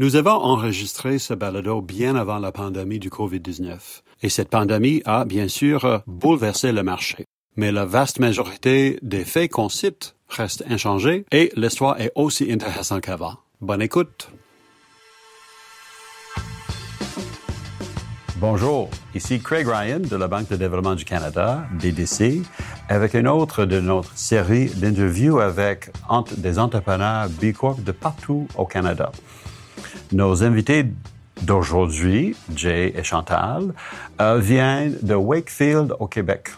Nous 0.00 0.14
avons 0.14 0.30
enregistré 0.30 1.18
ce 1.18 1.34
balado 1.34 1.82
bien 1.82 2.14
avant 2.14 2.38
la 2.38 2.52
pandémie 2.52 3.00
du 3.00 3.08
COVID-19. 3.08 3.78
Et 4.22 4.28
cette 4.28 4.48
pandémie 4.48 5.02
a, 5.04 5.24
bien 5.24 5.48
sûr, 5.48 6.04
bouleversé 6.06 6.70
le 6.70 6.84
marché. 6.84 7.24
Mais 7.56 7.72
la 7.72 7.84
vaste 7.84 8.20
majorité 8.20 9.00
des 9.02 9.24
faits 9.24 9.50
qu'on 9.50 9.68
cite 9.68 10.14
restent 10.28 10.62
inchangés 10.70 11.24
et 11.32 11.50
l'histoire 11.56 12.00
est 12.00 12.12
aussi 12.14 12.52
intéressante 12.52 13.00
qu'avant. 13.00 13.38
Bonne 13.60 13.82
écoute! 13.82 14.30
Bonjour, 18.36 18.88
ici 19.16 19.40
Craig 19.40 19.66
Ryan 19.66 19.98
de 19.98 20.14
la 20.14 20.28
Banque 20.28 20.48
de 20.48 20.54
développement 20.54 20.94
du 20.94 21.04
Canada, 21.04 21.66
BDC, 21.72 22.42
avec 22.88 23.14
une 23.14 23.26
autre 23.26 23.64
de 23.64 23.80
notre 23.80 24.16
série 24.16 24.66
d'interviews 24.66 25.40
avec 25.40 25.90
des 26.36 26.60
entrepreneurs 26.60 27.28
B 27.30 27.52
Corp 27.52 27.82
de 27.82 27.90
partout 27.90 28.46
au 28.56 28.64
Canada. 28.64 29.10
Nos 30.12 30.42
invités 30.42 30.86
d'aujourd'hui, 31.42 32.36
Jay 32.54 32.92
et 32.96 33.02
Chantal, 33.02 33.74
euh, 34.20 34.38
viennent 34.38 34.96
de 35.02 35.14
Wakefield 35.14 35.94
au 35.98 36.06
Québec, 36.06 36.50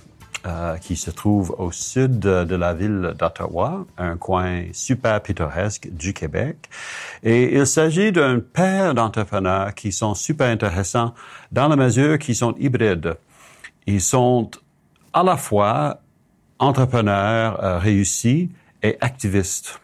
euh, 0.47 0.77
qui 0.79 0.97
se 0.97 1.11
trouve 1.11 1.55
au 1.59 1.71
sud 1.71 2.19
de, 2.19 2.55
la 2.55 2.73
ville 2.75 3.15
d'Ottawa, 3.19 3.85
un 3.99 4.17
coin 4.17 4.65
super 4.73 5.21
pittoresque 5.23 5.89
du 5.91 6.13
Québec. 6.13 6.57
Et 7.23 7.59
il 7.59 7.67
s'agit 7.67 8.13
d'un 8.13 8.41
paire 8.41 8.95
d'entrepreneurs 8.95 9.75
qui 9.75 9.93
sont 9.93 10.15
super 10.15 10.49
intéressants 10.49 11.15
dans 11.53 11.69
la 11.69 11.77
mesure 11.77 12.19
qu'ils 12.19 12.37
sont 12.37 12.55
hybrides. 12.59 13.17
Ils 13.87 14.01
sont 14.01 14.51
à 15.13 15.23
la 15.23 15.37
fois 15.37 16.01
entrepreneurs 16.59 17.63
euh, 17.63 17.79
réussis 17.79 18.51
et 18.83 18.97
activistes. 19.01 19.81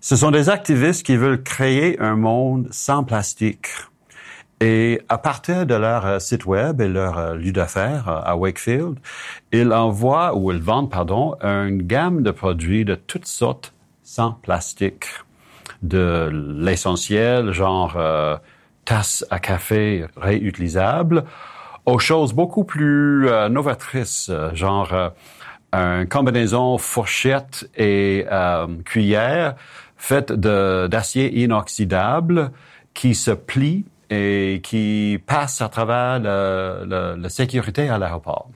Ce 0.00 0.14
sont 0.14 0.30
des 0.30 0.48
activistes 0.48 1.04
qui 1.04 1.16
veulent 1.16 1.42
créer 1.42 1.98
un 2.00 2.14
monde 2.14 2.68
sans 2.70 3.02
plastique. 3.02 3.66
Et 4.60 5.00
à 5.08 5.18
partir 5.18 5.66
de 5.66 5.74
leur 5.74 6.06
euh, 6.06 6.18
site 6.18 6.44
web 6.44 6.80
et 6.80 6.88
leur 6.88 7.18
euh, 7.18 7.34
lieu 7.34 7.52
d'affaires 7.52 8.08
euh, 8.08 8.20
à 8.24 8.36
Wakefield, 8.36 8.98
ils 9.52 9.72
envoient 9.72 10.36
ou 10.36 10.50
ils 10.50 10.60
vendent, 10.60 10.90
pardon, 10.90 11.36
une 11.42 11.82
gamme 11.82 12.22
de 12.22 12.32
produits 12.32 12.84
de 12.84 12.96
toutes 12.96 13.26
sortes 13.26 13.72
sans 14.02 14.32
plastique. 14.32 15.06
De 15.82 16.28
l'essentiel, 16.58 17.52
genre 17.52 17.94
euh, 17.96 18.36
tasses 18.84 19.24
à 19.30 19.38
café 19.38 20.06
réutilisables, 20.16 21.24
aux 21.86 22.00
choses 22.00 22.32
beaucoup 22.32 22.64
plus 22.64 23.28
novatrices, 23.50 24.30
genre 24.54 25.12
une 25.72 26.06
combinaison 26.08 26.78
fourchette 26.78 27.70
et 27.76 28.26
cuillère 28.84 29.54
faite 29.98 30.32
d'acier 30.32 31.42
inoxydable 31.42 32.52
qui 32.94 33.14
se 33.14 33.32
plie 33.32 33.84
et 34.10 34.60
qui 34.62 35.20
passe 35.26 35.60
à 35.60 35.68
travers 35.68 36.18
la 36.20 37.28
sécurité 37.28 37.88
à 37.88 37.98
l'aéroport. 37.98 38.48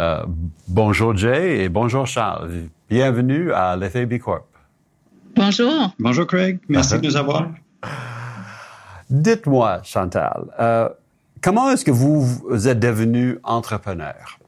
Euh, 0.00 0.22
bonjour 0.68 1.16
Jay 1.16 1.64
et 1.64 1.68
bonjour 1.68 2.06
Charles. 2.06 2.68
Bienvenue 2.88 3.52
à 3.52 3.76
l'FAB 3.76 4.18
Corp. 4.18 4.46
Bonjour. 5.34 5.90
Bonjour 5.98 6.26
Craig. 6.26 6.60
Merci 6.68 6.98
de 6.98 7.06
nous 7.06 7.16
avoir. 7.16 7.48
Dites-moi, 9.08 9.80
Chantal, 9.82 10.44
euh, 10.60 10.88
comment 11.40 11.70
est-ce 11.70 11.84
que 11.84 11.90
vous 11.90 12.68
êtes 12.68 12.78
devenu 12.78 13.38
entrepreneur? 13.42 14.39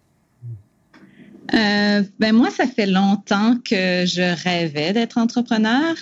Euh, 1.55 2.03
ben 2.19 2.35
moi, 2.35 2.51
ça 2.51 2.67
fait 2.67 2.87
longtemps 2.87 3.57
que 3.65 4.05
je 4.07 4.43
rêvais 4.43 4.93
d'être 4.93 5.19
entrepreneur. 5.19 5.95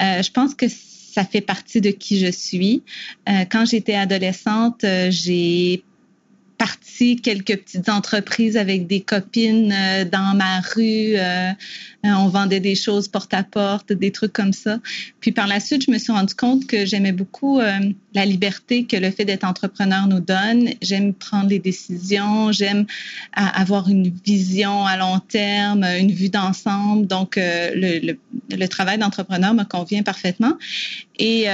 Euh, 0.00 0.22
je 0.22 0.30
pense 0.30 0.54
que 0.54 0.66
ça 0.68 1.24
fait 1.24 1.40
partie 1.40 1.80
de 1.80 1.90
qui 1.90 2.18
je 2.18 2.30
suis. 2.30 2.82
Euh, 3.28 3.44
quand 3.50 3.64
j'étais 3.64 3.94
adolescente, 3.94 4.84
j'ai 5.10 5.84
parti 6.98 7.16
quelques 7.16 7.56
petites 7.56 7.88
entreprises 7.88 8.56
avec 8.56 8.86
des 8.86 9.00
copines 9.00 9.72
euh, 9.72 10.04
dans 10.04 10.36
ma 10.36 10.60
rue. 10.60 11.14
Euh, 11.16 11.52
on 12.04 12.28
vendait 12.28 12.60
des 12.60 12.74
choses 12.74 13.08
porte 13.08 13.34
à 13.34 13.42
porte, 13.42 13.92
des 13.92 14.10
trucs 14.10 14.32
comme 14.32 14.52
ça. 14.52 14.78
Puis 15.20 15.32
par 15.32 15.46
la 15.46 15.60
suite, 15.60 15.84
je 15.86 15.90
me 15.90 15.98
suis 15.98 16.12
rendu 16.12 16.34
compte 16.34 16.66
que 16.66 16.86
j'aimais 16.86 17.12
beaucoup 17.12 17.60
euh, 17.60 17.78
la 18.14 18.24
liberté 18.24 18.84
que 18.84 18.96
le 18.96 19.10
fait 19.10 19.24
d'être 19.24 19.44
entrepreneur 19.44 20.06
nous 20.06 20.20
donne. 20.20 20.70
J'aime 20.82 21.12
prendre 21.12 21.48
des 21.48 21.58
décisions, 21.58 22.52
j'aime 22.52 22.86
avoir 23.32 23.88
une 23.88 24.12
vision 24.24 24.84
à 24.86 24.96
long 24.96 25.18
terme, 25.18 25.84
une 25.84 26.12
vue 26.12 26.30
d'ensemble. 26.30 27.06
Donc 27.06 27.34
le, 27.36 28.66
travail 28.66 28.98
d'entrepreneur 28.98 29.54
me 29.54 29.64
convient 29.64 30.02
parfaitement. 30.02 30.54
Et 31.18 31.46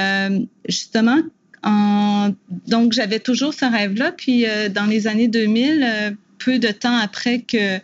justement, 0.68 1.18
donc, 2.66 2.92
j'avais 2.92 3.20
toujours 3.20 3.54
ce 3.54 3.64
rêve-là. 3.64 4.12
Puis, 4.12 4.46
euh, 4.46 4.68
dans 4.68 4.86
les 4.86 5.06
années 5.06 5.28
2000, 5.28 5.82
euh, 5.82 6.10
peu 6.38 6.58
de 6.58 6.68
temps 6.68 6.96
après 6.96 7.40
que, 7.40 7.78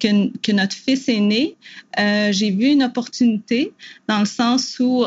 que, 0.00 0.52
notre 0.52 0.74
fils 0.74 1.08
est 1.08 1.20
né, 1.20 1.56
euh, 1.98 2.32
j'ai 2.32 2.50
vu 2.50 2.66
une 2.66 2.82
opportunité 2.82 3.72
dans 4.08 4.20
le 4.20 4.26
sens 4.26 4.78
où 4.80 5.06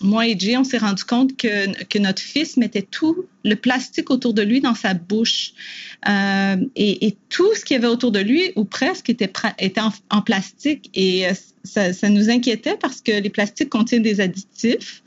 moi 0.00 0.26
et 0.26 0.38
Jay, 0.38 0.56
on 0.56 0.64
s'est 0.64 0.78
rendu 0.78 1.04
compte 1.04 1.36
que, 1.36 1.84
que 1.84 1.98
notre 1.98 2.22
fils 2.22 2.56
mettait 2.56 2.82
tout 2.82 3.26
le 3.46 3.56
plastique 3.56 4.10
autour 4.10 4.34
de 4.34 4.42
lui 4.42 4.60
dans 4.60 4.74
sa 4.74 4.94
bouche. 4.94 5.52
Euh, 6.08 6.56
et, 6.74 7.06
et, 7.06 7.16
tout 7.28 7.54
ce 7.54 7.64
qu'il 7.64 7.74
y 7.74 7.78
avait 7.78 7.88
autour 7.88 8.12
de 8.12 8.18
lui, 8.18 8.52
ou 8.56 8.64
presque, 8.64 9.08
était, 9.08 9.32
était 9.58 9.80
en, 10.10 10.22
plastique. 10.22 10.90
Et 10.94 11.26
euh, 11.26 11.32
ça, 11.64 11.92
ça, 11.92 12.08
nous 12.08 12.28
inquiétait 12.28 12.76
parce 12.76 13.00
que 13.00 13.12
les 13.12 13.30
plastiques 13.30 13.70
contiennent 13.70 14.02
des 14.02 14.20
additifs. 14.20 15.02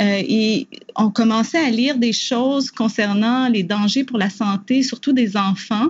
Euh, 0.00 0.22
et 0.26 0.66
on 0.96 1.10
commençait 1.10 1.58
à 1.58 1.70
lire 1.70 1.98
des 1.98 2.12
choses 2.12 2.70
concernant 2.70 3.48
les 3.48 3.62
dangers 3.62 4.04
pour 4.04 4.18
la 4.18 4.30
santé, 4.30 4.82
surtout 4.82 5.12
des 5.12 5.36
enfants. 5.36 5.88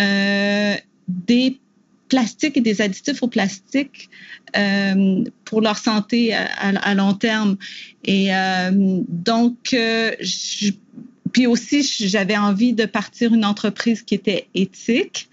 Euh, 0.00 0.74
des 1.08 1.58
plastiques 2.08 2.56
et 2.56 2.60
des 2.60 2.80
additifs 2.80 3.22
au 3.22 3.28
plastique 3.28 4.10
euh, 4.56 5.24
pour 5.44 5.60
leur 5.60 5.78
santé 5.78 6.34
à 6.34 6.94
long 6.94 7.14
terme. 7.14 7.56
Et 8.04 8.34
euh, 8.34 8.70
donc, 9.08 9.72
euh, 9.72 10.12
je, 10.20 10.72
puis 11.34 11.48
aussi, 11.48 11.82
j'avais 11.82 12.36
envie 12.36 12.74
de 12.74 12.86
partir 12.86 13.34
une 13.34 13.44
entreprise 13.44 14.02
qui 14.02 14.14
était 14.14 14.46
éthique, 14.54 15.28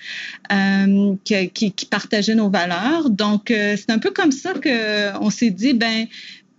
euh, 0.52 1.16
qui, 1.24 1.50
qui, 1.50 1.72
qui, 1.72 1.86
partageait 1.86 2.34
nos 2.34 2.50
valeurs. 2.50 3.12
Donc, 3.12 3.52
euh, 3.52 3.76
c'est 3.78 3.92
un 3.92 4.00
peu 4.00 4.10
comme 4.10 4.32
ça 4.32 4.54
que 4.54 5.16
on 5.20 5.30
s'est 5.30 5.52
dit, 5.52 5.74
ben, 5.74 6.08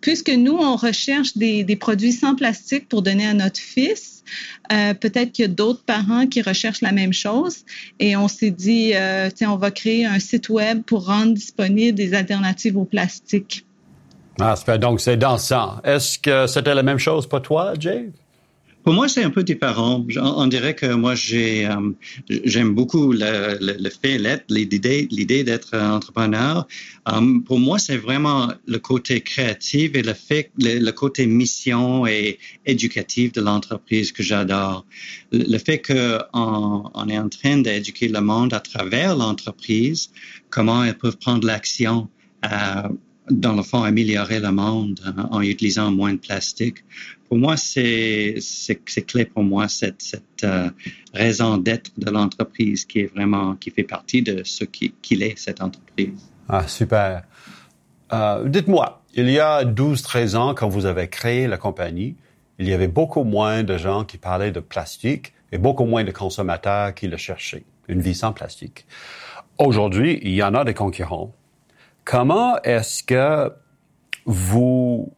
puisque 0.02 0.28
nous, 0.28 0.58
on 0.58 0.76
recherche 0.76 1.36
des, 1.36 1.64
produits 1.76 2.12
sans 2.12 2.34
plastique 2.34 2.88
pour 2.88 3.00
donner 3.00 3.26
à 3.26 3.32
notre 3.32 3.58
fils, 3.58 4.22
euh, 4.70 4.92
peut-être 4.92 5.32
qu'il 5.32 5.44
y 5.44 5.46
a 5.46 5.48
d'autres 5.48 5.82
parents 5.84 6.26
qui 6.26 6.42
recherchent 6.42 6.82
la 6.82 6.92
même 6.92 7.14
chose. 7.14 7.64
Et 7.98 8.14
on 8.16 8.28
s'est 8.28 8.50
dit, 8.50 8.92
euh, 8.94 9.30
tiens, 9.34 9.52
on 9.52 9.56
va 9.56 9.70
créer 9.70 10.04
un 10.04 10.18
site 10.18 10.50
web 10.50 10.82
pour 10.82 11.06
rendre 11.06 11.32
disponibles 11.32 11.96
des 11.96 12.12
alternatives 12.12 12.76
au 12.76 12.84
plastique. 12.84 13.64
Ah, 14.40 14.54
donc 14.78 15.00
c'est 15.00 15.16
dans. 15.16 15.36
Est-ce 15.84 16.18
que 16.18 16.46
c'était 16.46 16.74
la 16.74 16.82
même 16.82 16.98
chose 16.98 17.26
pour 17.26 17.42
toi, 17.42 17.74
Jay? 17.78 18.10
Pour 18.84 18.94
moi, 18.94 19.08
c'est 19.08 19.22
un 19.22 19.30
peu 19.30 19.44
différent. 19.44 20.04
On, 20.16 20.46
dirait 20.48 20.74
que 20.74 20.86
moi, 20.86 21.14
euh, 21.32 21.92
j'aime 22.28 22.74
beaucoup 22.74 23.12
le, 23.12 23.56
le, 23.60 23.76
le 23.78 23.90
fait 23.90 24.18
l'idée, 24.48 25.06
l'idée 25.10 25.44
d'être 25.44 25.78
entrepreneur. 25.78 26.66
Um, 27.06 27.44
pour 27.44 27.60
moi, 27.60 27.78
c'est 27.78 27.96
vraiment 27.96 28.52
le 28.66 28.78
côté 28.78 29.20
créatif 29.20 29.92
et 29.94 30.02
le 30.02 30.14
fait, 30.14 30.50
le, 30.58 30.90
côté 30.90 31.26
mission 31.26 32.06
et 32.06 32.38
éducatif 32.66 33.32
de 33.32 33.40
l'entreprise 33.40 34.10
que 34.10 34.24
j'adore. 34.24 34.84
Le, 35.30 35.58
fait 35.58 35.80
qu'on 35.80 36.90
on 36.92 37.08
est 37.08 37.18
en 37.18 37.28
train 37.28 37.58
d'éduquer 37.58 38.08
le 38.08 38.20
monde 38.20 38.52
à 38.52 38.60
travers 38.60 39.14
l'entreprise, 39.16 40.10
comment 40.50 40.82
elles 40.82 40.98
peuvent 40.98 41.18
prendre 41.18 41.46
l'action. 41.46 42.08
Euh, 42.44 42.88
dans 43.30 43.54
le 43.54 43.62
fond, 43.62 43.82
améliorer 43.84 44.40
le 44.40 44.50
monde 44.50 45.00
hein, 45.04 45.28
en 45.30 45.40
utilisant 45.40 45.92
moins 45.92 46.12
de 46.12 46.18
plastique. 46.18 46.78
Pour 47.32 47.38
moi, 47.38 47.56
c'est 47.56 48.36
clé 49.06 49.24
pour 49.24 49.42
moi, 49.42 49.66
cette, 49.66 50.04
euh, 50.44 50.68
raison 51.14 51.56
d'être 51.56 51.90
de 51.96 52.10
l'entreprise 52.10 52.84
qui 52.84 53.00
est 53.00 53.06
vraiment, 53.06 53.54
qui 53.54 53.70
fait 53.70 53.84
partie 53.84 54.20
de 54.20 54.44
ce 54.44 54.64
qu'il 54.64 54.92
qu 55.00 55.14
est, 55.14 55.38
cette 55.38 55.62
entreprise. 55.62 56.30
Ah, 56.46 56.68
super. 56.68 57.22
Euh, 58.12 58.46
Dites-moi, 58.46 59.00
il 59.14 59.30
y 59.30 59.38
a 59.38 59.64
12-13 59.64 60.36
ans, 60.36 60.52
quand 60.52 60.68
vous 60.68 60.84
avez 60.84 61.08
créé 61.08 61.46
la 61.46 61.56
compagnie, 61.56 62.16
il 62.58 62.68
y 62.68 62.74
avait 62.74 62.86
beaucoup 62.86 63.24
moins 63.24 63.62
de 63.62 63.78
gens 63.78 64.04
qui 64.04 64.18
parlaient 64.18 64.52
de 64.52 64.60
plastique 64.60 65.32
et 65.52 65.56
beaucoup 65.56 65.86
moins 65.86 66.04
de 66.04 66.10
consommateurs 66.10 66.92
qui 66.92 67.08
le 67.08 67.16
cherchaient, 67.16 67.64
une 67.88 68.02
vie 68.02 68.14
sans 68.14 68.34
plastique. 68.34 68.84
Aujourd'hui, 69.56 70.20
il 70.20 70.34
y 70.34 70.42
en 70.42 70.54
a 70.54 70.66
des 70.66 70.74
concurrents 70.74 71.32
Comment 72.04 72.60
est-ce 72.62 73.02
que 73.02 73.50
vous 74.26 75.14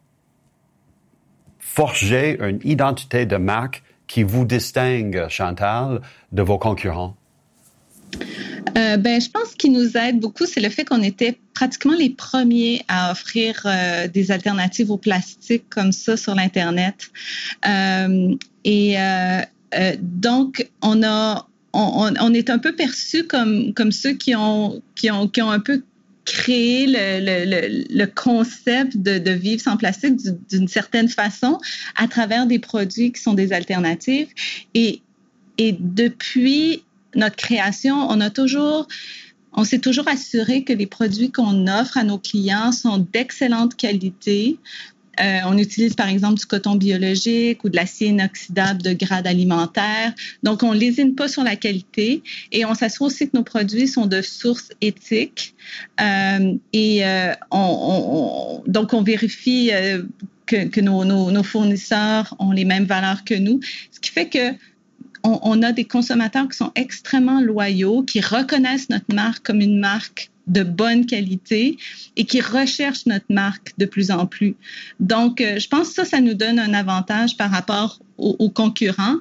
forgez 1.75 2.37
une 2.39 2.59
identité 2.63 3.25
de 3.25 3.35
marque 3.35 3.83
qui 4.07 4.23
vous 4.23 4.45
distingue, 4.45 5.25
Chantal, 5.29 6.01
de 6.31 6.41
vos 6.41 6.57
concurrents? 6.57 7.17
Euh, 8.77 8.97
ben, 8.97 9.19
je 9.19 9.29
pense 9.29 9.55
qu'il 9.55 9.73
nous 9.73 9.97
aide 9.97 10.19
beaucoup, 10.19 10.45
c'est 10.45 10.61
le 10.61 10.69
fait 10.69 10.85
qu'on 10.85 11.01
était 11.01 11.37
pratiquement 11.53 11.95
les 11.97 12.09
premiers 12.09 12.83
à 12.87 13.11
offrir 13.11 13.61
euh, 13.65 14.07
des 14.07 14.31
alternatives 14.31 14.89
au 14.89 14.97
plastique 14.97 15.65
comme 15.69 15.91
ça 15.91 16.15
sur 16.15 16.33
l'internet. 16.33 17.09
Euh, 17.67 18.35
et 18.63 18.95
donc, 19.99 20.69
on 20.81 21.03
a, 21.03 21.45
on, 21.73 22.13
on, 22.19 22.33
est 22.33 22.49
un 22.49 22.59
peu 22.59 22.73
perçu 22.73 23.25
comme 23.25 23.73
comme 23.73 23.91
ceux 23.91 24.13
qui 24.13 24.33
ont 24.35 24.81
qui 24.95 25.11
ont 25.11 25.27
qui 25.27 25.41
ont 25.41 25.51
un 25.51 25.59
peu 25.59 25.83
créé 26.25 26.87
le, 26.87 27.19
le, 27.21 27.85
le 27.89 28.05
concept 28.07 28.97
de, 28.97 29.19
de, 29.19 29.31
vivre 29.31 29.61
sans 29.61 29.77
plastique 29.77 30.17
d'une 30.49 30.67
certaine 30.67 31.07
façon 31.07 31.59
à 31.95 32.07
travers 32.07 32.47
des 32.47 32.59
produits 32.59 33.11
qui 33.11 33.21
sont 33.21 33.33
des 33.33 33.53
alternatives. 33.53 34.27
Et, 34.73 35.01
et 35.57 35.77
depuis 35.79 36.83
notre 37.15 37.35
création, 37.35 37.95
on 38.09 38.19
a 38.21 38.29
toujours, 38.29 38.87
on 39.53 39.63
s'est 39.63 39.79
toujours 39.79 40.07
assuré 40.07 40.63
que 40.63 40.73
les 40.73 40.87
produits 40.87 41.31
qu'on 41.31 41.67
offre 41.67 41.97
à 41.97 42.03
nos 42.03 42.17
clients 42.17 42.71
sont 42.71 42.97
d'excellente 42.97 43.75
qualité. 43.75 44.57
Euh, 45.19 45.39
on 45.45 45.57
utilise 45.57 45.93
par 45.95 46.09
exemple 46.09 46.39
du 46.39 46.45
coton 46.45 46.75
biologique 46.75 47.63
ou 47.63 47.69
de 47.69 47.75
l'acier 47.75 48.07
inoxydable 48.07 48.81
de 48.81 48.93
grade 48.93 49.27
alimentaire. 49.27 50.13
Donc, 50.43 50.63
on 50.63 50.71
lésine 50.71 51.15
pas 51.15 51.27
sur 51.27 51.43
la 51.43 51.55
qualité 51.55 52.23
et 52.51 52.65
on 52.65 52.73
s'assure 52.73 53.05
aussi 53.05 53.29
que 53.29 53.37
nos 53.37 53.43
produits 53.43 53.87
sont 53.87 54.05
de 54.05 54.21
source 54.21 54.69
éthique. 54.81 55.55
Euh, 56.01 56.55
et 56.73 57.05
euh, 57.05 57.33
on, 57.51 58.61
on, 58.65 58.71
donc, 58.71 58.93
on 58.93 59.01
vérifie 59.01 59.71
euh, 59.73 60.03
que, 60.45 60.67
que 60.67 60.81
nos, 60.81 61.05
nos, 61.05 61.31
nos, 61.31 61.43
fournisseurs 61.43 62.35
ont 62.39 62.51
les 62.51 62.65
mêmes 62.65 62.85
valeurs 62.85 63.23
que 63.23 63.35
nous, 63.35 63.59
ce 63.91 63.99
qui 63.99 64.11
fait 64.11 64.29
que 64.29 64.53
on, 65.25 65.61
a 65.63 65.71
des 65.71 65.85
consommateurs 65.85 66.47
qui 66.47 66.57
sont 66.57 66.71
extrêmement 66.75 67.41
loyaux, 67.41 68.03
qui 68.03 68.21
reconnaissent 68.21 68.89
notre 68.89 69.13
marque 69.13 69.45
comme 69.45 69.61
une 69.61 69.79
marque 69.79 70.29
de 70.47 70.61
bonne 70.61 71.07
qualité 71.07 71.77
et 72.15 72.25
qui 72.25 72.39
recherchent 72.39 73.07
notre 73.07 73.25
marque 73.29 73.73
de 73.79 73.85
plus 73.85 74.11
en 74.11 74.27
plus. 74.27 74.55
Donc, 74.99 75.41
euh, 75.41 75.57
je 75.57 75.67
pense 75.67 75.89
que 75.89 75.95
ça, 75.95 76.05
ça 76.05 76.21
nous 76.21 76.35
donne 76.35 76.59
un 76.59 76.73
avantage 76.75 77.35
par 77.35 77.49
rapport 77.49 77.99
aux, 78.17 78.49
concurrents 78.49 79.17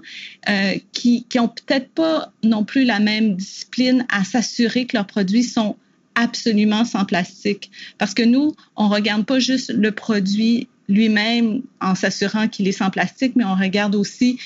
euh, 0.49 0.75
qui, 0.93 1.25
qui 1.29 1.41
ont 1.41 1.49
peut-être 1.49 1.89
pas 1.91 2.31
non 2.45 2.65
plus 2.65 2.85
la 2.85 3.01
même 3.01 3.35
discipline 3.35 4.07
à 4.09 4.23
s'assurer 4.23 4.87
que 4.87 4.97
leurs 4.97 5.07
produits 5.07 5.43
sont 5.43 5.77
absolument 6.15 6.85
sans 6.85 7.05
plastique. 7.05 7.71
Parce 7.99 8.15
que 8.15 8.23
nous, 8.23 8.55
on 8.77 8.89
regarde 8.89 9.25
pas 9.25 9.41
juste 9.41 9.73
le 9.75 9.91
produit 9.91 10.69
lui-même 10.89 11.63
en 11.81 11.95
s'assurant 11.95 12.47
qu'il 12.49 12.69
est 12.69 12.73
sans 12.73 12.91
plastique, 12.91 13.35
mais 13.37 13.45
on 13.45 13.55
regarde 13.55 13.95
aussi 13.95 14.39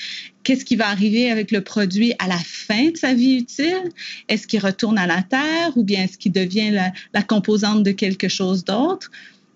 qu'est-ce 0.49 0.65
qui 0.65 0.75
va 0.75 0.87
arriver 0.87 1.29
avec 1.29 1.51
le 1.51 1.61
produit 1.61 2.13
à 2.17 2.27
la 2.27 2.39
fin 2.39 2.89
de 2.89 2.97
sa 2.97 3.13
vie 3.13 3.35
utile? 3.35 3.91
Est-ce 4.29 4.47
qu'il 4.47 4.59
retourne 4.59 4.97
à 4.97 5.05
la 5.05 5.21
terre 5.21 5.73
ou 5.75 5.83
bien 5.83 6.05
est-ce 6.05 6.17
qu'il 6.17 6.31
devient 6.31 6.71
la, 7.13 7.21
composante 7.21 7.83
de 7.83 7.91
quelque 7.91 8.27
chose 8.27 8.65
d'autre? 8.65 9.11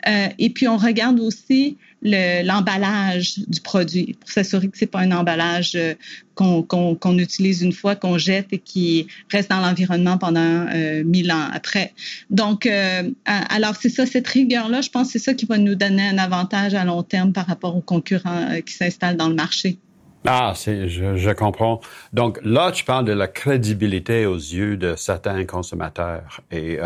Euh, 0.07 0.27
et 0.37 0.51
puis, 0.51 0.67
on 0.67 0.77
regarde 0.77 1.19
aussi 1.19 1.77
l'emballage 2.03 3.39
du 3.39 3.59
produit 3.59 4.15
pour 4.19 4.29
s'assurer 4.29 4.67
que 4.67 4.77
c'est 4.77 4.85
pas 4.85 4.99
un 4.99 5.11
emballage 5.11 5.71
euh, 5.73 5.95
qu'on 6.35 7.17
utilise 7.17 7.63
une 7.63 7.73
fois, 7.73 7.95
qu'on 7.95 8.19
jette 8.19 8.49
et 8.51 8.59
qui 8.59 9.07
reste 9.31 9.49
dans 9.49 9.61
l'environnement 9.61 10.19
pendant 10.19 10.67
euh, 10.75 11.03
mille 11.03 11.31
ans 11.31 11.47
après. 11.51 11.93
Donc, 12.29 12.67
euh, 12.67 13.09
alors 13.25 13.75
c'est 13.81 13.89
ça, 13.89 14.05
cette 14.05 14.27
rigueur-là, 14.27 14.81
je 14.81 14.91
pense 14.91 15.09
c'est 15.09 15.17
ça 15.17 15.33
qui 15.33 15.47
va 15.47 15.57
nous 15.57 15.73
donner 15.73 16.03
un 16.03 16.19
avantage 16.19 16.75
à 16.75 16.85
long 16.85 17.01
terme 17.01 17.33
par 17.33 17.47
rapport 17.47 17.75
aux 17.75 17.81
concurrents 17.81 18.61
qui 18.63 18.75
s'installent 18.75 19.17
dans 19.17 19.29
le 19.29 19.35
marché. 19.35 19.79
Ah, 20.25 20.53
je, 20.55 21.17
je 21.17 21.31
comprends. 21.31 21.81
Donc 22.13 22.39
là, 22.43 22.71
tu 22.71 22.85
parles 22.85 23.05
de 23.05 23.13
la 23.13 23.27
crédibilité 23.27 24.25
aux 24.25 24.35
yeux 24.35 24.77
de 24.77 24.95
certains 24.95 25.45
consommateurs. 25.45 26.41
Et 26.51 26.79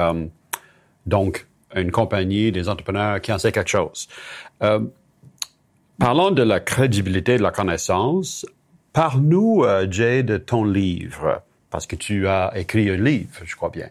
donc, 1.05 1.47
une 1.75 1.91
compagnie, 1.91 2.51
des 2.51 2.69
entrepreneurs 2.69 3.21
qui 3.21 3.31
en 3.31 3.37
sait 3.37 3.51
quelque 3.51 3.69
chose. 3.69 4.07
Euh, 4.63 4.79
parlons 5.99 6.31
de 6.31 6.43
la 6.43 6.59
crédibilité 6.59 7.37
de 7.37 7.43
la 7.43 7.51
connaissance. 7.51 8.45
Parle-nous, 8.93 9.63
euh, 9.63 9.87
Jay, 9.89 10.23
de 10.23 10.37
ton 10.37 10.63
livre, 10.63 11.41
parce 11.69 11.85
que 11.85 11.95
tu 11.95 12.27
as 12.27 12.51
écrit 12.55 12.89
un 12.89 12.97
livre, 12.97 13.29
je 13.43 13.55
crois 13.55 13.69
bien. 13.69 13.89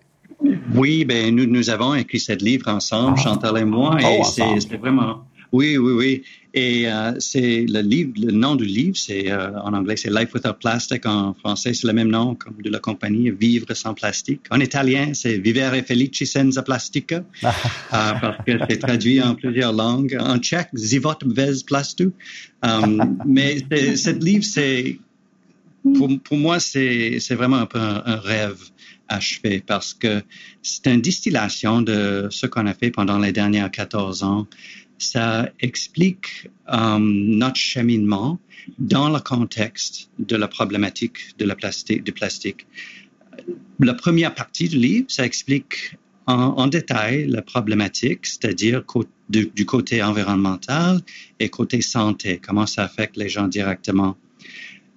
Oui, 0.74 1.04
ben 1.04 1.34
nous, 1.34 1.46
nous 1.46 1.70
avons 1.70 1.94
écrit 1.94 2.20
ce 2.20 2.32
livre 2.32 2.68
ensemble, 2.68 3.16
ah. 3.18 3.22
Chantal 3.22 3.58
et 3.58 3.64
moi, 3.64 3.96
et 4.00 4.18
oh, 4.20 4.24
c'est 4.24 4.76
vraiment 4.76 5.24
oui, 5.56 5.78
oui, 5.78 5.92
oui. 5.92 6.22
Et 6.52 6.86
euh, 6.86 7.12
c'est 7.18 7.64
le 7.68 7.80
livre, 7.80 8.12
le 8.18 8.32
nom 8.32 8.56
du 8.56 8.64
livre, 8.64 8.96
c'est 8.96 9.30
euh, 9.30 9.58
en 9.60 9.72
anglais, 9.72 9.96
c'est 9.96 10.10
Life 10.10 10.32
Without 10.34 10.58
Plastic. 10.60 11.04
En 11.06 11.34
français, 11.34 11.72
c'est 11.74 11.86
le 11.86 11.92
même 11.92 12.08
nom 12.08 12.34
comme 12.34 12.56
de 12.62 12.70
la 12.70 12.78
compagnie, 12.78 13.30
Vivre 13.30 13.72
sans 13.74 13.94
plastique. 13.94 14.42
En 14.50 14.60
italien, 14.60 15.14
c'est 15.14 15.38
Vivere 15.38 15.82
felici 15.86 16.26
senza 16.26 16.62
plastica, 16.62 17.16
euh, 17.16 17.22
parce 17.90 18.44
que 18.46 18.52
c'est 18.68 18.78
traduit 18.78 19.22
en 19.22 19.34
plusieurs 19.34 19.72
langues. 19.72 20.16
En 20.20 20.38
tchèque, 20.38 20.68
Zivot 20.74 21.18
bez 21.24 21.62
plastu. 21.64 22.10
mais 23.26 23.58
ce 23.70 24.10
livre, 24.10 24.44
c'est 24.44 24.98
pour, 25.94 26.36
moi, 26.38 26.58
c'est 26.60 27.34
vraiment 27.34 27.58
un 27.58 27.66
peu 27.66 27.78
un 27.78 28.16
rêve 28.16 28.58
achevé 29.08 29.62
parce 29.64 29.94
que 29.94 30.22
c'est 30.62 30.86
une 30.92 31.00
distillation 31.00 31.82
de 31.82 32.28
ce 32.30 32.46
qu'on 32.46 32.66
a 32.66 32.74
fait 32.74 32.90
pendant 32.90 33.18
les 33.18 33.32
dernières 33.32 33.70
14 33.70 34.22
ans 34.22 34.46
ça 34.98 35.50
explique 35.60 36.48
euh, 36.72 36.98
notre 36.98 37.56
cheminement 37.56 38.38
dans 38.78 39.08
le 39.10 39.20
contexte 39.20 40.10
de 40.18 40.36
la 40.36 40.48
problématique 40.48 41.36
de 41.38 41.44
la 41.44 41.54
plastique, 41.54 42.02
du 42.02 42.12
plastique. 42.12 42.66
La 43.78 43.94
première 43.94 44.34
partie 44.34 44.68
du 44.68 44.78
livre, 44.78 45.06
ça 45.08 45.24
explique 45.24 45.96
en, 46.26 46.66
détail 46.66 47.28
la 47.28 47.40
problématique, 47.40 48.26
c'est-à-dire 48.26 48.82
du, 49.28 49.66
côté 49.66 50.02
environnemental 50.02 51.00
et 51.38 51.48
côté 51.48 51.80
santé, 51.82 52.40
comment 52.44 52.66
ça 52.66 52.82
affecte 52.82 53.16
les 53.16 53.28
gens 53.28 53.46
directement. 53.46 54.16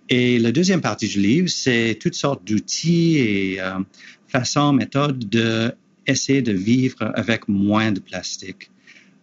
Et 0.09 0.39
la 0.39 0.51
deuxième 0.51 0.81
partie 0.81 1.07
du 1.07 1.19
livre, 1.19 1.47
c'est 1.47 1.99
toutes 2.01 2.15
sortes 2.15 2.43
d'outils 2.43 3.17
et 3.17 3.61
euh, 3.61 3.73
façons, 4.27 4.73
méthodes 4.73 5.29
de 5.29 5.71
essayer 6.07 6.41
de 6.41 6.53
vivre 6.53 7.11
avec 7.13 7.47
moins 7.47 7.91
de 7.91 7.99
plastique 7.99 8.71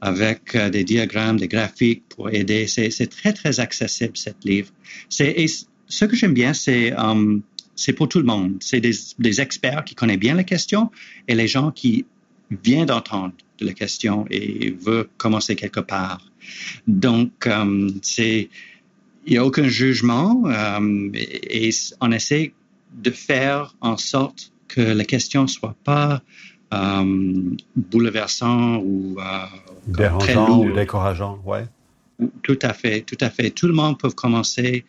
avec 0.01 0.55
euh, 0.55 0.71
des 0.71 0.85
diagrammes, 0.85 1.39
des 1.39 1.49
graphiques 1.49 2.03
pour 2.09 2.31
aider. 2.31 2.67
C'est 2.67 3.11
très, 3.11 3.33
très 3.33 3.61
accessible, 3.61 4.17
cette 4.17 4.45
livre. 4.45 4.71
Et 5.21 5.47
ce 5.89 6.05
que 6.05 6.17
j'aime 6.17 6.35
bien, 6.35 6.53
c'est 6.53 6.93
um, 6.93 7.43
c'est 7.75 7.93
pour 7.93 8.09
tout 8.09 8.19
le 8.19 8.25
monde. 8.25 8.57
C'est 8.61 8.81
des, 8.81 9.41
experts 9.41 9.85
qui 9.85 9.95
connaissent 9.95 10.19
bien 10.19 10.35
la 10.35 10.45
question 10.45 10.91
et 11.29 11.35
les 11.35 11.47
gens 11.47 11.71
qui 11.71 12.07
viennent 12.65 12.87
d'entendre 12.87 13.35
de 13.59 13.67
la 13.67 13.73
question 13.73 14.27
et 14.31 14.71
veulent 14.71 15.09
commencer 15.19 15.57
quelque 15.57 15.81
part. 15.81 16.21
Donc, 16.87 17.47
um, 17.47 17.93
c'est 18.03 18.49
il 19.27 19.33
n'y 19.33 19.39
a 19.39 19.45
aucun 19.45 19.67
jugement 19.67 20.45
et, 21.15 21.71
on 22.01 22.13
essaie 22.13 22.53
de 22.95 23.11
faire 23.11 23.75
en 23.81 23.97
sorte 23.97 24.53
que 24.69 24.81
la 24.81 25.05
question 25.05 25.49
soit 25.49 25.77
pas 25.83 26.15
euh, 26.15 26.19
bouleversant 26.71 28.79
ou 28.79 29.17
euh, 29.19 29.23
dérangeant 29.87 30.59
ou 30.59 30.73
décourageant, 30.73 31.41
ouais. 31.45 31.67
Tout 32.43 32.59
à 32.63 32.73
fait, 32.73 33.03
tout 33.03 33.19
à 33.21 33.31
fait. 33.31 33.51
Tout 33.51 33.67
le 33.67 33.75
monde 33.75 33.99
peut 33.99 34.11
commencer 34.11 34.85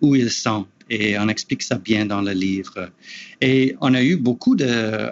où 0.00 0.16
ils 0.16 0.30
sont 0.30 0.66
et 0.90 1.16
on 1.18 1.28
explique 1.28 1.62
ça 1.62 1.76
bien 1.76 2.06
dans 2.06 2.20
le 2.20 2.32
livre. 2.32 2.90
Et 3.40 3.76
on 3.80 3.94
a 3.94 4.02
eu 4.02 4.16
beaucoup 4.16 4.56
de, 4.56 4.66
euh, 4.68 5.10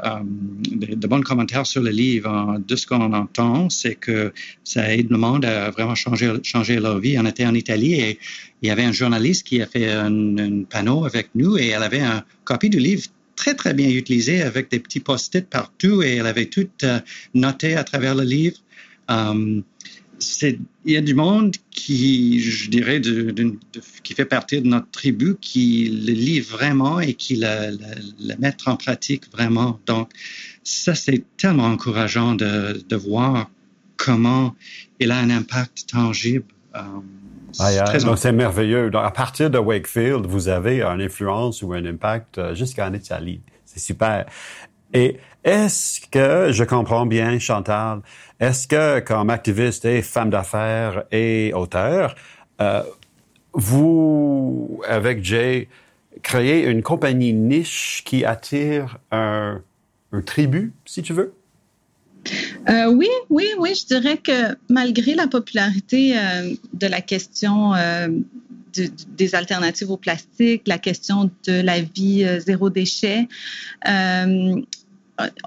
de, 0.70 0.94
de, 0.94 1.06
bons 1.06 1.22
commentaires 1.22 1.64
sur 1.64 1.80
le 1.80 1.90
livre. 1.90 2.60
De 2.66 2.76
ce 2.76 2.86
qu'on 2.86 3.12
entend, 3.12 3.70
c'est 3.70 3.94
que 3.94 4.32
ça 4.62 4.94
aide 4.94 5.10
le 5.10 5.16
monde 5.16 5.44
à 5.44 5.70
vraiment 5.70 5.94
changer, 5.94 6.32
changer 6.42 6.80
leur 6.80 6.98
vie. 6.98 7.16
On 7.18 7.24
était 7.24 7.46
en 7.46 7.54
Italie 7.54 7.94
et 7.94 8.18
il 8.62 8.68
y 8.68 8.72
avait 8.72 8.84
un 8.84 8.92
journaliste 8.92 9.46
qui 9.46 9.62
a 9.62 9.66
fait 9.66 9.90
un, 9.90 10.38
un 10.38 10.64
panneau 10.64 11.04
avec 11.04 11.30
nous 11.34 11.56
et 11.56 11.68
elle 11.68 11.82
avait 11.82 12.00
un 12.00 12.24
copie 12.44 12.68
du 12.68 12.78
livre 12.78 13.04
très, 13.40 13.54
très 13.54 13.72
bien 13.72 13.88
utilisée 13.88 14.42
avec 14.42 14.70
des 14.70 14.80
petits 14.80 15.00
post-it 15.00 15.48
partout 15.48 16.02
et 16.02 16.16
elle 16.16 16.26
avait 16.26 16.50
tout 16.56 16.68
euh, 16.82 17.00
noté 17.32 17.74
à 17.74 17.84
travers 17.84 18.14
le 18.14 18.24
livre. 18.24 18.58
Um, 19.08 19.62
il 20.84 20.92
y 20.92 20.98
a 20.98 21.00
du 21.00 21.14
monde 21.14 21.56
qui, 21.70 22.40
je 22.40 22.68
dirais, 22.68 23.00
qui 24.02 24.12
fait 24.12 24.26
partie 24.26 24.60
de 24.60 24.66
notre 24.66 24.90
tribu, 24.90 25.36
qui 25.40 25.88
le 26.06 26.12
lit 26.12 26.40
vraiment 26.40 27.00
et 27.00 27.14
qui 27.14 27.36
le, 27.36 28.36
met 28.38 28.54
en 28.66 28.76
pratique 28.76 29.24
vraiment. 29.32 29.80
Donc, 29.86 30.10
ça, 30.62 30.94
c'est 30.94 31.24
tellement 31.38 31.64
encourageant 31.64 32.34
de, 32.34 32.96
voir 32.96 33.50
comment 33.96 34.54
il 35.00 35.10
a 35.10 35.18
un 35.18 35.30
impact 35.30 35.86
tangible. 35.90 36.44
Um, 36.74 37.29
ah, 37.58 38.16
c'est 38.16 38.32
merveilleux. 38.32 38.90
Donc, 38.90 39.04
à 39.04 39.10
partir 39.10 39.50
de 39.50 39.58
Wakefield, 39.58 40.26
vous 40.26 40.48
avez 40.48 40.82
une 40.82 41.00
influence 41.00 41.62
ou 41.62 41.72
un 41.72 41.84
impact 41.84 42.38
euh, 42.38 42.54
jusqu'en 42.54 42.92
Italie. 42.92 43.42
C'est 43.64 43.80
super. 43.80 44.26
Et 44.92 45.18
est-ce 45.44 46.00
que, 46.10 46.52
je 46.52 46.64
comprends 46.64 47.06
bien, 47.06 47.38
Chantal, 47.38 48.00
est-ce 48.38 48.68
que 48.68 49.00
comme 49.00 49.30
activiste 49.30 49.84
et 49.84 50.02
femme 50.02 50.30
d'affaires 50.30 51.04
et 51.10 51.52
auteur, 51.54 52.14
euh, 52.60 52.82
vous, 53.52 54.80
avec 54.88 55.24
Jay, 55.24 55.68
créez 56.22 56.66
une 56.66 56.82
compagnie 56.82 57.32
niche 57.32 58.02
qui 58.04 58.24
attire 58.24 58.98
un 59.10 59.60
un 60.12 60.22
tribut, 60.22 60.72
si 60.84 61.02
tu 61.02 61.12
veux? 61.12 61.34
Euh, 62.68 62.86
oui, 62.86 63.08
oui, 63.28 63.46
oui, 63.58 63.74
je 63.74 63.86
dirais 63.86 64.18
que 64.18 64.56
malgré 64.68 65.14
la 65.14 65.26
popularité 65.26 66.18
euh, 66.18 66.54
de 66.74 66.86
la 66.86 67.00
question 67.00 67.74
euh, 67.74 68.08
des 69.16 69.34
alternatives 69.34 69.90
au 69.90 69.96
plastique, 69.96 70.62
la 70.66 70.78
question 70.78 71.30
de 71.46 71.60
la 71.60 71.80
vie 71.80 72.24
zéro 72.38 72.70
déchet, 72.70 73.26
on, 73.86 74.64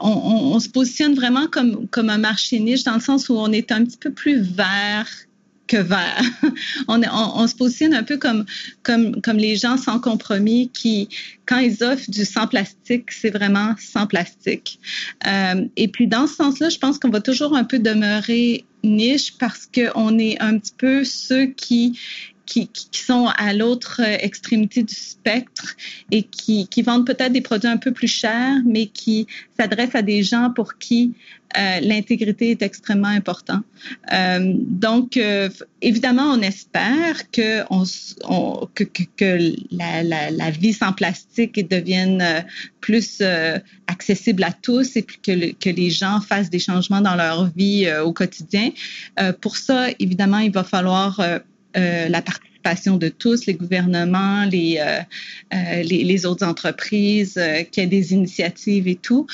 on, 0.01 0.59
se 0.59 0.69
positionne 0.69 1.15
vraiment 1.15 1.47
comme, 1.47 1.87
comme 1.87 2.09
un 2.09 2.17
marché 2.17 2.59
niche 2.59 2.83
dans 2.83 2.93
le 2.93 2.99
sens 2.99 3.29
où 3.29 3.35
on 3.35 3.51
est 3.51 3.71
un 3.71 3.85
petit 3.85 3.97
peu 3.97 4.11
plus 4.11 4.41
vert 4.41 5.07
que 5.67 5.77
vert. 5.77 6.23
on, 6.87 7.01
on, 7.11 7.47
se 7.47 7.55
positionne 7.55 7.93
un 7.93 8.03
peu 8.03 8.17
comme, 8.17 8.45
comme, 8.83 9.21
comme 9.21 9.37
les 9.37 9.55
gens 9.55 9.77
sans 9.77 9.99
compromis 9.99 10.69
qui, 10.73 11.09
quand 11.45 11.57
ils 11.57 11.83
offrent 11.83 12.09
du 12.09 12.25
sans 12.25 12.47
plastique, 12.47 13.11
c'est 13.11 13.29
vraiment 13.29 13.75
sans 13.79 14.07
plastique. 14.07 14.79
Euh, 15.25 15.65
et 15.77 15.87
puis, 15.87 16.07
dans 16.07 16.27
ce 16.27 16.35
sens-là, 16.35 16.69
je 16.69 16.77
pense 16.77 16.99
qu'on 16.99 17.09
va 17.09 17.21
toujours 17.21 17.55
un 17.55 17.63
peu 17.63 17.79
demeurer 17.79 18.65
niche 18.83 19.37
parce 19.37 19.67
qu'on 19.73 20.19
est 20.19 20.41
un 20.41 20.57
petit 20.57 20.73
peu 20.77 21.03
ceux 21.05 21.45
qui 21.45 21.97
qui, 22.45 22.67
qui, 22.67 23.01
sont 23.01 23.27
à 23.37 23.53
l'autre 23.53 24.01
extrémité 24.01 24.83
du 24.83 24.93
spectre 24.93 25.75
et 26.11 26.23
qui, 26.23 26.67
qui 26.67 26.81
vendent 26.81 27.05
peut-être 27.05 27.31
des 27.31 27.41
produits 27.41 27.69
un 27.69 27.77
peu 27.77 27.91
plus 27.91 28.07
chers, 28.07 28.57
mais 28.65 28.87
qui 28.87 29.27
s'adressent 29.57 29.95
à 29.95 30.01
des 30.01 30.23
gens 30.23 30.51
pour 30.53 30.77
qui 30.77 31.13
euh, 31.55 31.79
l'intégrité 31.81 32.51
est 32.51 32.61
extrêmement 32.61 33.09
important. 33.09 33.59
Euh, 34.11 34.53
donc, 34.55 35.17
euh, 35.17 35.49
évidemment, 35.81 36.23
on 36.23 36.41
espère 36.41 37.29
que, 37.31 37.61
on, 37.69 37.83
on, 38.27 38.67
que, 38.73 38.83
que, 38.83 39.03
que 39.15 39.53
la, 39.71 40.03
la, 40.03 40.31
la, 40.31 40.49
vie 40.49 40.73
sans 40.73 40.93
plastique 40.93 41.67
devienne 41.69 42.21
euh, 42.21 42.41
plus 42.81 43.19
euh, 43.21 43.59
accessible 43.87 44.43
à 44.43 44.51
tous 44.51 44.95
et 44.95 45.03
que, 45.03 45.53
que 45.53 45.69
les 45.69 45.91
gens 45.91 46.21
fassent 46.21 46.49
des 46.49 46.59
changements 46.59 47.01
dans 47.01 47.15
leur 47.15 47.51
vie 47.55 47.87
au 48.03 48.13
quotidien. 48.13 48.71
pour 49.41 49.57
ça, 49.57 49.87
évidemment, 49.99 50.39
il 50.39 50.51
va 50.51 50.63
falloir 50.63 51.21
euh, 51.75 52.07
la 52.07 52.21
participation 52.21 52.97
de 52.97 53.09
tous, 53.09 53.45
les 53.45 53.55
gouvernements, 53.55 54.45
les, 54.45 54.77
euh, 54.79 54.99
euh 55.53 55.83
les, 55.83 56.03
les, 56.03 56.25
autres 56.25 56.45
entreprises, 56.45 57.37
euh, 57.37 57.63
qu'il 57.63 57.83
y 57.83 57.85
ait 57.85 57.89
des 57.89 58.13
initiatives 58.13 58.87
et 58.87 58.95
tout. 58.95 59.27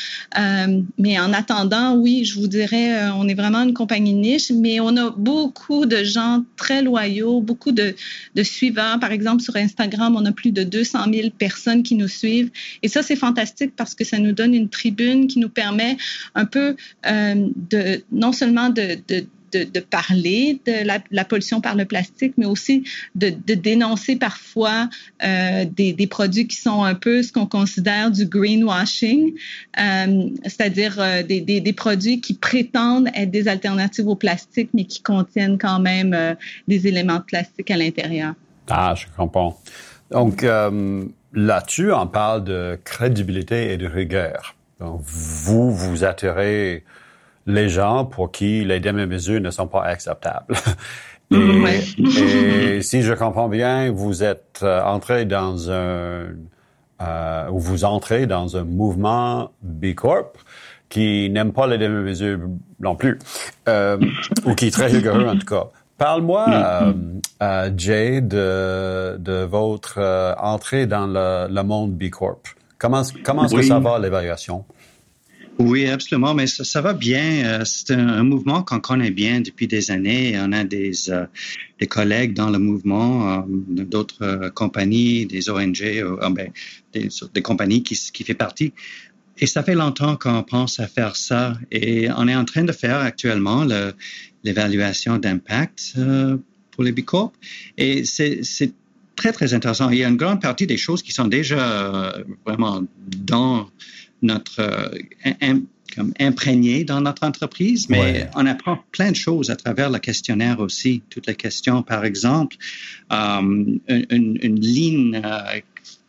Mais 0.98 1.20
en 1.20 1.34
attendant, 1.34 1.96
oui, 1.96 2.26
je 2.26 2.40
vous 2.40 2.48
dirais, 2.48 3.10
on 3.12 3.28
est 3.28 3.36
vraiment 3.36 3.62
une 3.62 3.74
compagnie 3.74 4.14
niche, 4.14 4.52
mais 4.52 4.80
on 4.80 4.96
a 4.98 5.12
beaucoup 5.12 5.86
de 5.86 6.04
gens 6.04 6.44
très 6.56 6.82
loyaux, 6.82 7.42
beaucoup 7.42 7.72
de, 7.72 7.94
de 8.36 8.44
suiveurs. 8.44 9.00
Par 9.00 9.12
exemple, 9.12 9.44
sur 9.44 9.56
Instagram, 9.56 10.16
on 10.16 10.26
a 10.26 10.32
plus 10.32 10.52
de 10.52 10.64
200 10.64 11.00
000 11.14 11.30
personnes 11.38 11.84
qui 11.84 11.96
nous 11.96 12.08
suivent. 12.08 12.50
Et 12.84 12.88
ça, 12.88 13.04
c'est 13.04 13.16
fantastique 13.16 13.74
parce 13.76 13.94
que 13.94 14.04
ça 14.04 14.18
nous 14.18 14.32
donne 14.32 14.56
une 14.56 14.70
tribune 14.70 15.28
qui 15.28 15.40
nous 15.40 15.50
permet 15.50 15.98
un 16.36 16.46
peu 16.46 16.76
de 17.06 18.04
non 18.12 18.32
seulement 18.32 18.70
de, 18.70 18.98
de 19.08 19.26
de, 19.52 19.80
parler 19.80 20.60
de 20.66 20.86
la, 20.86 21.26
pollution 21.26 21.62
par 21.62 21.76
le 21.76 21.86
plastique, 21.86 22.34
mais 22.38 22.46
aussi 22.46 22.84
de, 23.16 23.30
dénoncer 23.54 24.16
parfois 24.16 24.90
euh, 25.24 25.66
des, 25.66 26.08
produits 26.08 26.48
qui 26.48 26.58
sont 26.58 26.84
un 26.84 26.96
peu 26.96 27.24
ce 27.24 27.32
qu'on 27.32 27.46
considère 27.46 28.12
du 28.12 28.26
greenwashing, 28.26 29.34
euh, 29.80 30.30
c'est-à-dire 30.44 30.96
euh, 31.00 31.24
des, 31.24 31.74
produits 31.74 32.22
qui 32.22 32.34
prétendent 32.34 33.10
être 33.16 33.32
des 33.32 33.48
alternatives 33.48 34.08
au 34.08 34.16
plastique, 34.16 34.70
mais 34.74 34.86
qui 34.86 35.02
contiennent 35.02 35.58
quand 35.58 35.80
même 35.80 36.36
des 36.68 36.88
éléments 36.88 37.18
de 37.18 37.24
plastique 37.24 37.72
à 37.72 37.78
l'intérieur. 37.78 38.34
Ah, 38.70 38.94
je 38.96 39.06
comprends. 39.16 39.60
Donc, 40.12 40.46
là-dessus, 41.34 41.92
on 41.92 42.08
parle 42.08 42.44
de 42.44 42.80
crédibilité 42.84 43.74
et 43.74 43.78
de 43.78 43.88
rigueur. 43.88 44.56
Vous, 44.80 45.72
vous 45.72 46.04
attirez 46.04 46.84
les 47.50 47.70
gens 47.70 48.06
pour 48.06 48.32
qui 48.32 48.64
les 48.64 48.80
demi-mesures 48.80 49.42
ne 49.42 49.52
sont 49.52 49.68
pas 49.68 49.84
acceptables. 49.84 50.56
et, 51.32 52.82
si 52.82 53.02
je 53.02 53.14
comprends 53.14 53.50
bien, 53.50 53.92
vous 53.92 54.24
êtes 54.24 54.62
euh, 54.64 54.82
entré 54.84 55.26
dans 55.26 55.70
un, 55.70 56.28
euh, 57.02 57.50
ou 57.50 57.60
vous 57.60 57.86
entrez 57.86 58.28
dans 58.28 58.58
un 58.58 58.66
mouvement 58.66 59.52
B 59.62 59.94
Corp 59.94 60.38
qui 60.90 61.30
n'aime 61.30 61.54
pas 61.54 61.66
les 61.66 61.78
demi-mesures 61.78 62.40
non 62.82 62.96
plus, 62.96 63.20
euh, 63.70 63.98
ou 64.46 64.54
qui 64.54 64.68
est 64.68 64.72
très 64.72 64.88
rigoureux 64.88 65.28
en 65.28 65.38
tout 65.38 65.46
cas. 65.46 65.68
Parle-moi, 65.98 66.48
mm. 66.48 67.22
euh, 67.42 67.72
Jay, 67.78 68.20
de, 68.20 69.18
de 69.18 69.44
votre 69.46 70.00
entrée 70.42 70.88
dans 70.88 71.08
le, 71.08 71.48
le, 71.50 71.64
monde 71.64 71.94
B 71.94 72.10
Corp. 72.10 72.42
Comment, 72.78 73.04
comment 73.24 73.46
est-ce 73.46 73.56
que 73.56 73.62
ça 73.62 73.80
va 73.80 73.98
l'évaluation? 73.98 74.66
Oui, 75.60 75.88
absolument, 75.88 76.34
mais 76.34 76.48
ça, 76.48 76.82
va 76.82 76.94
bien. 76.94 77.44
Euh, 77.44 77.66
c'est 77.66 77.92
un, 77.92 78.24
mouvement 78.24 78.64
qu'on 78.64 78.80
connaît 78.80 79.12
bien 79.12 79.42
depuis 79.42 79.68
des 79.68 79.92
années. 79.92 80.40
On 80.40 80.54
a 80.54 80.64
des, 80.64 81.10
euh, 81.10 81.26
des 81.80 81.86
collègues 81.86 82.34
dans 82.34 82.50
le 82.50 82.60
mouvement, 82.60 83.30
euh, 83.30 83.42
d'autres 83.48 84.52
compagnies, 84.56 85.26
des 85.26 85.50
ONG, 85.50 86.02
ah, 86.22 86.30
ben, 86.30 86.52
des, 86.94 87.10
des, 87.34 87.42
compagnies 87.42 87.84
qui, 87.84 87.96
qui 88.14 88.24
fait 88.24 88.36
partie. 88.36 88.72
Et 89.38 89.48
ça 89.48 89.62
fait 89.62 89.76
longtemps 89.76 90.16
qu'on 90.16 90.44
pense 90.44 90.80
à 90.80 90.88
faire 90.88 91.18
ça. 91.18 91.58
Et 91.72 92.10
on 92.16 92.30
est 92.30 92.36
en 92.36 92.46
train 92.46 92.64
de 92.64 92.72
faire 92.72 93.00
actuellement 93.00 93.68
l'évaluation 94.46 95.18
d'impact 95.18 95.96
pour 96.72 96.84
les 96.86 96.94
Bicorp. 96.94 97.34
Et 97.78 98.06
c'est 98.06 98.42
très, 99.20 99.34
très 99.34 99.54
intéressant. 99.54 99.90
Il 99.90 99.98
y 99.98 100.04
a 100.04 100.08
une 100.08 100.16
grande 100.16 100.42
partie 100.42 100.66
des 100.66 100.78
choses 100.78 101.04
qui 101.04 101.12
sont 101.12 101.28
déjà 101.28 102.16
vraiment 102.46 102.82
dans 103.18 103.70
notre 104.22 104.60
euh, 104.60 105.60
comme 105.96 106.14
imprégné 106.20 106.84
dans 106.84 107.02
notre 107.02 107.24
entreprise, 107.24 107.90
mais 107.90 108.30
on 108.36 108.46
apprend 108.46 108.80
plein 108.92 109.12
de 109.12 109.16
choses 109.16 109.50
à 109.50 109.56
travers 109.56 109.90
le 109.90 109.98
questionnaire 110.00 110.60
aussi. 110.60 111.02
Toutes 111.10 111.28
les 111.28 111.36
questions, 111.36 111.82
par 111.82 112.06
exemple, 112.06 112.58
euh, 113.12 113.42
une, 113.88 114.38
une, 114.42 114.60
ligne 114.60 115.20
euh, 115.24 115.60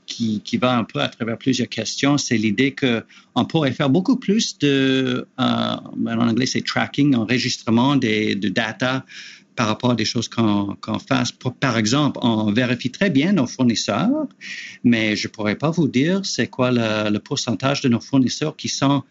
qui, 0.04 0.42
qui, 0.44 0.58
va 0.58 0.76
un 0.76 0.84
peu 0.84 1.00
à 1.00 1.08
travers 1.08 1.38
plusieurs 1.38 1.68
questions, 1.68 2.18
c'est 2.18 2.36
l'idée 2.36 2.72
que 2.72 3.02
on 3.34 3.46
pourrait 3.46 3.72
faire 3.72 3.88
beaucoup 3.88 4.16
plus 4.16 4.58
de, 4.58 5.26
en 5.38 5.80
anglais 6.06 6.46
c'est 6.46 6.64
tracking, 6.64 7.14
enregistrement 7.14 7.96
des 7.96 8.34
de 8.34 8.50
data 8.50 9.06
par 9.56 9.66
rapport 9.66 9.90
à 9.90 9.94
des 9.94 10.04
choses 10.04 10.28
qu'on 10.28 10.76
fasse. 11.06 11.32
Par 11.32 11.76
exemple, 11.76 12.18
on 12.22 12.52
vérifie 12.52 12.90
très 12.90 13.10
bien 13.10 13.32
nos 13.32 13.46
fournisseurs, 13.46 14.26
mais 14.84 15.16
je 15.16 15.28
ne 15.28 15.32
pourrais 15.32 15.56
pas 15.56 15.70
vous 15.70 15.88
dire 15.88 16.20
c'est 16.24 16.46
quoi 16.46 16.70
le, 16.72 17.18
pourcentage 17.18 17.80
de 17.80 17.88
nos 17.88 18.00
fournisseurs 18.00 18.56
qui 18.56 18.68
sont 18.68 19.02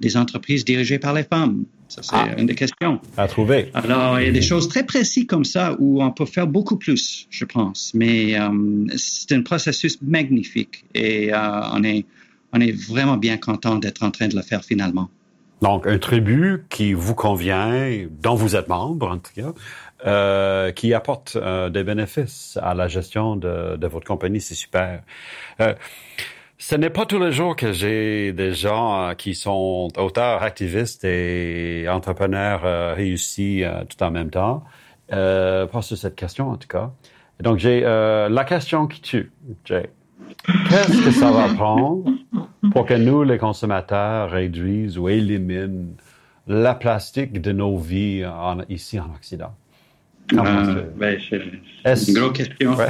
des 0.00 0.16
entreprises 0.16 0.64
dirigées 0.64 0.98
par 0.98 1.12
les 1.12 1.24
femmes. 1.24 1.64
Ça, 1.88 2.02
c'est 2.02 2.14
ah. 2.14 2.34
une 2.38 2.46
des 2.46 2.54
questions. 2.54 3.00
À 3.16 3.26
trouver. 3.26 3.70
Alors, 3.74 4.20
il 4.20 4.26
y 4.26 4.28
a 4.28 4.32
des 4.32 4.42
choses 4.42 4.68
très 4.68 4.84
précises 4.84 5.26
comme 5.26 5.44
ça 5.44 5.74
où 5.78 6.02
on 6.02 6.10
peut 6.10 6.26
faire 6.26 6.46
beaucoup 6.46 6.76
plus, 6.76 7.26
je 7.30 7.44
pense. 7.44 7.92
Mais 7.94 8.38
euh, 8.38 8.48
c'est 8.96 9.32
un 9.32 9.42
processus 9.42 9.98
magnifique 10.02 10.84
et 10.94 11.32
euh, 11.32 11.60
on, 11.72 11.82
est, 11.82 12.04
on 12.52 12.60
est 12.60 12.72
vraiment 12.72 13.16
bien 13.16 13.38
content 13.38 13.76
d'être 13.76 14.02
en 14.02 14.10
train 14.10 14.28
de 14.28 14.36
le 14.36 14.42
faire 14.42 14.64
finalement. 14.64 15.08
Donc, 15.60 15.86
un 15.86 15.98
tribut 15.98 16.64
qui 16.68 16.92
vous 16.92 17.14
convient, 17.14 18.06
dont 18.22 18.34
vous 18.34 18.54
êtes 18.54 18.68
membre 18.68 19.08
en 19.08 19.18
tout 19.18 19.32
cas, 19.34 19.52
euh, 20.06 20.72
qui 20.72 20.94
apporte 20.94 21.36
euh, 21.36 21.70
des 21.70 21.84
bénéfices 21.84 22.58
à 22.62 22.74
la 22.74 22.88
gestion 22.88 23.36
de, 23.36 23.76
de 23.76 23.86
votre 23.86 24.06
compagnie, 24.06 24.40
c'est 24.40 24.54
super. 24.54 25.02
Euh, 25.60 25.74
ce 26.60 26.74
n'est 26.74 26.90
pas 26.90 27.06
tous 27.06 27.20
les 27.20 27.30
jours 27.30 27.54
que 27.54 27.72
j'ai 27.72 28.32
des 28.32 28.52
gens 28.52 29.00
euh, 29.00 29.14
qui 29.14 29.36
sont 29.36 29.88
auteurs, 29.96 30.42
activistes 30.42 31.04
et 31.04 31.86
entrepreneurs 31.88 32.64
euh, 32.64 32.94
réussis 32.94 33.62
tout 33.88 34.02
en 34.02 34.10
même 34.10 34.30
temps. 34.30 34.64
Euh, 35.12 35.66
pas 35.66 35.82
sur 35.82 35.96
cette 35.96 36.16
question 36.16 36.50
en 36.50 36.56
tout 36.56 36.66
cas. 36.66 36.90
Donc 37.40 37.58
j'ai 37.58 37.82
la 37.82 38.44
question 38.44 38.88
qui 38.88 39.00
tue, 39.00 39.30
Jay. 39.64 39.88
Qu'est-ce 40.68 41.04
que 41.04 41.12
ça 41.12 41.30
va 41.30 41.48
prendre 41.54 42.10
pour 42.72 42.84
que 42.84 42.94
nous, 42.94 43.22
les 43.22 43.38
consommateurs, 43.38 44.30
réduisent 44.30 44.98
ou 44.98 45.08
éliminent 45.08 45.94
la 46.48 46.74
plastique 46.74 47.40
de 47.40 47.52
nos 47.52 47.78
vies 47.78 48.26
en, 48.26 48.62
ici 48.68 48.98
en 48.98 49.10
Occident? 49.14 49.54
Euh, 50.32 50.82
ben, 50.96 51.18
c'est 51.30 52.08
une 52.08 52.14
grosse 52.14 52.36
question. 52.36 52.76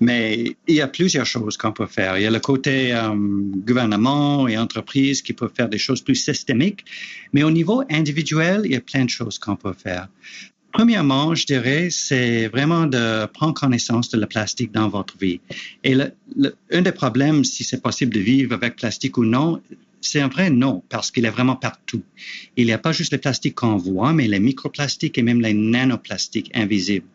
Mais 0.00 0.56
il 0.68 0.74
y 0.74 0.80
a 0.80 0.88
plusieurs 0.88 1.26
choses 1.26 1.56
qu'on 1.56 1.72
peut 1.72 1.86
faire. 1.86 2.18
Il 2.18 2.22
y 2.22 2.26
a 2.26 2.30
le 2.30 2.40
côté 2.40 2.94
euh, 2.94 3.10
gouvernement 3.14 4.46
et 4.46 4.56
entreprise 4.56 5.22
qui 5.22 5.32
peuvent 5.32 5.52
faire 5.54 5.68
des 5.68 5.78
choses 5.78 6.02
plus 6.02 6.14
systémiques, 6.14 6.84
mais 7.32 7.42
au 7.42 7.50
niveau 7.50 7.82
individuel, 7.90 8.62
il 8.64 8.72
y 8.72 8.76
a 8.76 8.80
plein 8.80 9.04
de 9.04 9.10
choses 9.10 9.38
qu'on 9.38 9.56
peut 9.56 9.72
faire. 9.72 10.08
Premièrement, 10.72 11.34
je 11.34 11.46
dirais, 11.46 11.88
c'est 11.90 12.48
vraiment 12.48 12.86
de 12.86 13.26
prendre 13.26 13.54
connaissance 13.54 14.10
de 14.10 14.20
le 14.20 14.26
plastique 14.26 14.72
dans 14.72 14.88
votre 14.88 15.16
vie. 15.18 15.40
Et 15.84 15.94
le, 15.94 16.12
un 16.72 16.82
des 16.82 16.92
problèmes, 16.92 17.44
si 17.44 17.62
c'est 17.62 17.80
possible 17.80 18.12
de 18.12 18.20
vivre 18.20 18.54
avec 18.54 18.76
plastique 18.76 19.16
ou 19.16 19.24
non, 19.24 19.60
c'est 20.04 20.20
un 20.20 20.28
vrai 20.28 20.50
non, 20.50 20.82
parce 20.88 21.10
qu'il 21.10 21.24
est 21.24 21.30
vraiment 21.30 21.56
partout. 21.56 22.02
Il 22.56 22.66
n'y 22.66 22.72
a 22.72 22.78
pas 22.78 22.92
juste 22.92 23.12
les 23.12 23.18
plastiques 23.18 23.54
qu'on 23.54 23.76
voit, 23.76 24.12
mais 24.12 24.28
les 24.28 24.40
microplastiques 24.40 25.18
et 25.18 25.22
même 25.22 25.40
les 25.40 25.54
nanoplastiques 25.54 26.50
invisibles. 26.54 27.06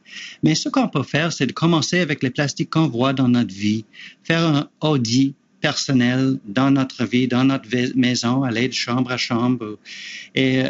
Mais 0.43 0.55
ce 0.55 0.69
qu'on 0.69 0.87
peut 0.87 1.03
faire, 1.03 1.31
c'est 1.31 1.45
de 1.45 1.51
commencer 1.51 1.99
avec 1.99 2.23
les 2.23 2.31
plastiques 2.31 2.71
qu'on 2.71 2.87
voit 2.87 3.13
dans 3.13 3.27
notre 3.27 3.53
vie, 3.53 3.85
faire 4.23 4.43
un 4.43 4.69
audit 4.81 5.35
personnel 5.61 6.39
dans 6.45 6.71
notre 6.71 7.05
vie, 7.05 7.27
dans 7.27 7.43
notre 7.43 7.67
maison, 7.95 8.43
aller 8.43 8.67
de 8.67 8.73
chambre 8.73 9.11
à 9.11 9.17
chambre 9.17 9.77
et 10.33 10.63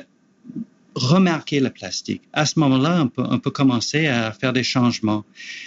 remarquer 0.96 1.60
le 1.60 1.70
plastique. 1.70 2.24
À 2.34 2.46
ce 2.46 2.60
moment-là, 2.60 3.04
on 3.04 3.08
peut, 3.08 3.24
on 3.30 3.40
peut, 3.40 3.52
commencer 3.52 4.08
à 4.08 4.32
faire 4.32 4.54
des 4.54 4.64
changements. 4.64 5.24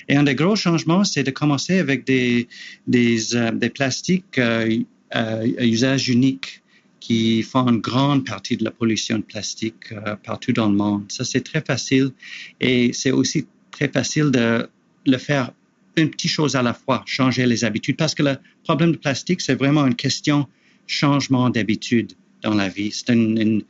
Et 0.08 0.16
un 0.16 0.24
des 0.24 0.34
gros 0.34 0.56
changements, 0.56 1.04
c'est 1.04 1.22
de 1.22 1.30
commencer 1.30 1.78
avec 1.78 2.04
des, 2.04 2.48
des, 2.86 3.34
euh, 3.34 3.50
des 3.52 3.70
plastiques 3.70 4.38
euh, 4.38 4.82
à 5.12 5.44
usage 5.64 6.08
unique 6.08 6.62
qui 7.02 7.42
font 7.42 7.66
une 7.68 7.80
grande 7.80 8.24
partie 8.24 8.56
de 8.56 8.64
la 8.64 8.70
pollution 8.70 9.18
de 9.18 9.22
plastique 9.22 9.90
euh, 9.90 10.14
partout 10.24 10.52
dans 10.52 10.68
le 10.68 10.76
monde. 10.76 11.04
Ça, 11.08 11.24
c'est 11.24 11.40
très 11.40 11.60
facile 11.60 12.12
et 12.60 12.92
c'est 12.92 13.10
aussi 13.10 13.46
très 13.72 13.88
facile 13.88 14.30
de 14.30 14.68
le 15.06 15.18
faire 15.18 15.50
une 15.96 16.10
petite 16.10 16.30
chose 16.30 16.54
à 16.54 16.62
la 16.62 16.74
fois, 16.74 17.02
changer 17.06 17.44
les 17.44 17.64
habitudes, 17.64 17.96
parce 17.96 18.14
que 18.14 18.22
le 18.22 18.36
problème 18.64 18.92
de 18.92 18.96
plastique, 18.96 19.40
c'est 19.40 19.54
vraiment 19.56 19.84
une 19.86 19.96
question 19.96 20.46
changement 20.86 21.50
d'habitude 21.50 22.12
dans 22.42 22.54
la 22.54 22.68
vie. 22.68 22.92
C'est 22.92 23.12
une, 23.12 23.64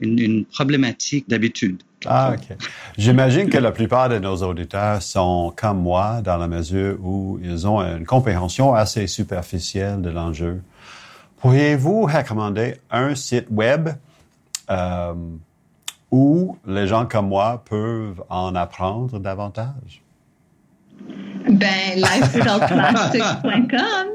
une, 0.00 0.18
une, 0.18 0.44
problématique 0.44 1.28
d'habitude. 1.28 1.82
Ah, 2.06 2.34
OK. 2.34 2.56
J'imagine 2.96 3.50
que 3.50 3.58
la 3.58 3.72
plupart 3.72 4.08
de 4.08 4.18
nos 4.18 4.36
auditeurs 4.42 5.02
sont 5.02 5.52
comme 5.54 5.80
moi 5.80 6.22
dans 6.22 6.38
la 6.38 6.48
mesure 6.48 6.98
où 7.02 7.38
ils 7.42 7.66
ont 7.66 7.80
une 7.80 8.06
compréhension 8.06 8.74
assez 8.74 9.06
superficielle 9.06 10.00
de 10.00 10.10
l'enjeu. 10.10 10.62
Pourriez-vous 11.40 12.02
recommander 12.02 12.74
un 12.90 13.14
site 13.14 13.46
web 13.50 13.88
euh, 14.70 15.14
où 16.10 16.58
les 16.66 16.86
gens 16.86 17.06
comme 17.06 17.28
moi 17.28 17.62
peuvent 17.64 18.22
en 18.28 18.54
apprendre 18.54 19.18
davantage? 19.18 20.02
Ben, 21.48 21.96
lifewithoutplastic.com. 21.96 24.08